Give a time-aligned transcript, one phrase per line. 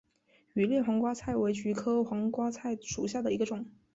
[0.55, 3.67] 羽裂黄瓜菜为菊科黄瓜菜属下的一个种。